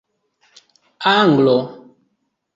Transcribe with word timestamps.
Anglo 1.15 1.57